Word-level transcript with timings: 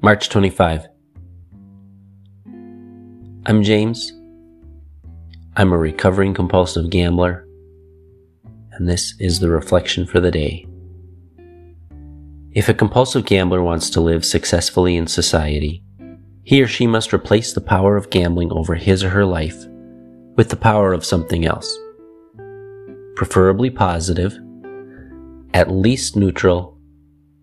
March 0.00 0.28
25. 0.28 0.86
I'm 3.46 3.64
James. 3.64 4.12
I'm 5.56 5.72
a 5.72 5.76
recovering 5.76 6.34
compulsive 6.34 6.88
gambler, 6.88 7.44
and 8.72 8.88
this 8.88 9.16
is 9.18 9.40
the 9.40 9.48
reflection 9.48 10.06
for 10.06 10.20
the 10.20 10.30
day. 10.30 10.68
If 12.52 12.68
a 12.68 12.74
compulsive 12.74 13.24
gambler 13.24 13.60
wants 13.60 13.90
to 13.90 14.00
live 14.00 14.24
successfully 14.24 14.94
in 14.94 15.08
society, 15.08 15.82
he 16.44 16.62
or 16.62 16.68
she 16.68 16.86
must 16.86 17.12
replace 17.12 17.52
the 17.52 17.60
power 17.60 17.96
of 17.96 18.10
gambling 18.10 18.52
over 18.52 18.76
his 18.76 19.02
or 19.02 19.10
her 19.10 19.26
life 19.26 19.66
with 20.36 20.50
the 20.50 20.56
power 20.56 20.92
of 20.92 21.04
something 21.04 21.44
else. 21.44 21.76
Preferably 23.16 23.68
positive, 23.68 24.38
at 25.54 25.72
least 25.72 26.14
neutral, 26.14 26.78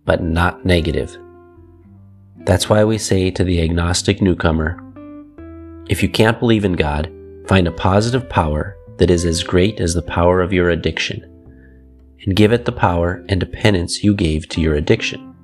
but 0.06 0.24
not 0.24 0.64
negative. 0.64 1.18
That's 2.46 2.70
why 2.70 2.84
we 2.84 2.98
say 2.98 3.32
to 3.32 3.44
the 3.44 3.62
agnostic 3.62 4.22
newcomer 4.22 4.82
if 5.90 6.02
you 6.02 6.10
can't 6.10 6.40
believe 6.40 6.66
in 6.66 6.74
God, 6.74 7.12
find 7.48 7.68
a 7.68 7.72
positive 7.72 8.28
power 8.28 8.76
that 8.98 9.12
is 9.12 9.24
as 9.24 9.44
great 9.44 9.80
as 9.80 9.94
the 9.94 10.02
power 10.02 10.42
of 10.42 10.52
your 10.52 10.72
addiction, 10.72 11.22
and 12.22 12.36
give 12.36 12.52
it 12.52 12.66
the 12.66 12.72
power 12.72 13.24
and 13.30 13.40
dependence 13.40 14.04
you 14.04 14.16
gave 14.16 14.50
to 14.50 14.62
your 14.62 14.74
addiction. 14.74 15.36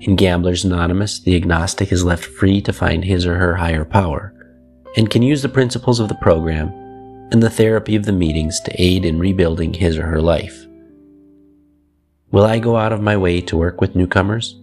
In 0.00 0.16
Gamblers 0.16 0.64
Anonymous, 0.64 1.20
the 1.20 1.36
agnostic 1.36 1.92
is 1.92 2.04
left 2.04 2.24
free 2.24 2.60
to 2.62 2.72
find 2.72 3.04
his 3.04 3.24
or 3.24 3.36
her 3.36 3.54
higher 3.54 3.84
power 3.84 4.34
and 4.96 5.10
can 5.10 5.22
use 5.22 5.42
the 5.42 5.48
principles 5.48 6.00
of 6.00 6.08
the 6.08 6.14
program 6.16 6.68
and 7.30 7.42
the 7.42 7.50
therapy 7.50 7.94
of 7.94 8.04
the 8.04 8.12
meetings 8.12 8.60
to 8.60 8.82
aid 8.82 9.04
in 9.04 9.18
rebuilding 9.18 9.74
his 9.74 9.96
or 9.96 10.06
her 10.06 10.20
life. 10.20 10.66
Will 12.32 12.44
I 12.44 12.58
go 12.58 12.76
out 12.76 12.92
of 12.92 13.00
my 13.00 13.16
way 13.16 13.40
to 13.42 13.56
work 13.56 13.80
with 13.80 13.94
newcomers? 13.94 14.60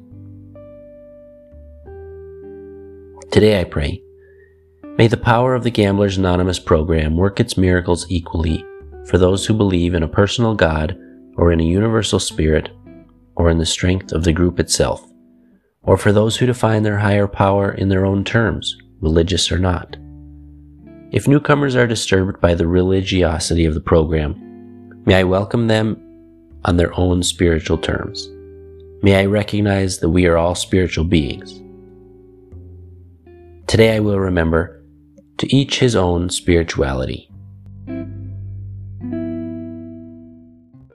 Today 3.31 3.61
I 3.61 3.63
pray, 3.63 4.03
may 4.97 5.07
the 5.07 5.15
power 5.15 5.55
of 5.55 5.63
the 5.63 5.71
Gamblers 5.71 6.17
Anonymous 6.17 6.59
program 6.59 7.15
work 7.15 7.39
its 7.39 7.55
miracles 7.55 8.05
equally 8.09 8.65
for 9.05 9.17
those 9.17 9.45
who 9.45 9.53
believe 9.53 9.93
in 9.93 10.03
a 10.03 10.07
personal 10.09 10.53
God 10.53 10.99
or 11.37 11.53
in 11.53 11.61
a 11.61 11.63
universal 11.63 12.19
spirit 12.19 12.67
or 13.37 13.49
in 13.49 13.57
the 13.57 13.65
strength 13.65 14.11
of 14.11 14.25
the 14.25 14.33
group 14.33 14.59
itself, 14.59 15.09
or 15.81 15.95
for 15.95 16.11
those 16.11 16.35
who 16.35 16.45
define 16.45 16.83
their 16.83 16.97
higher 16.97 17.25
power 17.25 17.71
in 17.71 17.87
their 17.87 18.05
own 18.05 18.25
terms, 18.25 18.75
religious 18.99 19.49
or 19.49 19.57
not. 19.57 19.95
If 21.13 21.25
newcomers 21.25 21.77
are 21.77 21.87
disturbed 21.87 22.41
by 22.41 22.53
the 22.53 22.67
religiosity 22.67 23.63
of 23.63 23.75
the 23.75 23.79
program, 23.79 24.35
may 25.05 25.15
I 25.15 25.23
welcome 25.23 25.67
them 25.67 25.95
on 26.65 26.75
their 26.75 26.93
own 26.99 27.23
spiritual 27.23 27.77
terms. 27.77 28.27
May 29.01 29.21
I 29.21 29.25
recognize 29.25 29.99
that 29.99 30.09
we 30.09 30.25
are 30.25 30.37
all 30.37 30.53
spiritual 30.53 31.05
beings. 31.05 31.61
Today 33.71 33.95
I 33.95 33.99
will 34.01 34.19
remember 34.19 34.83
to 35.37 35.55
each 35.55 35.79
his 35.79 35.95
own 35.95 36.29
spirituality. 36.29 37.30